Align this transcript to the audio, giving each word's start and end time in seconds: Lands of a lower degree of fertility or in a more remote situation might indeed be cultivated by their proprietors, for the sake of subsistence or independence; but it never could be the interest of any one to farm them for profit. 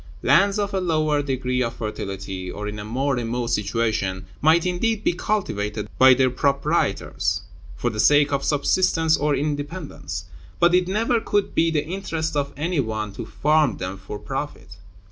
Lands 0.23 0.57
of 0.57 0.73
a 0.73 0.81
lower 0.81 1.21
degree 1.21 1.61
of 1.61 1.75
fertility 1.75 2.49
or 2.49 2.67
in 2.67 2.79
a 2.79 2.83
more 2.83 3.13
remote 3.13 3.51
situation 3.51 4.25
might 4.41 4.65
indeed 4.65 5.03
be 5.03 5.13
cultivated 5.13 5.87
by 5.99 6.15
their 6.15 6.31
proprietors, 6.31 7.41
for 7.75 7.91
the 7.91 7.99
sake 7.99 8.33
of 8.33 8.43
subsistence 8.43 9.15
or 9.15 9.35
independence; 9.35 10.25
but 10.59 10.73
it 10.73 10.87
never 10.87 11.19
could 11.19 11.53
be 11.53 11.69
the 11.69 11.85
interest 11.85 12.35
of 12.35 12.51
any 12.57 12.79
one 12.79 13.13
to 13.13 13.27
farm 13.27 13.77
them 13.77 13.95
for 13.95 14.17
profit. 14.17 14.77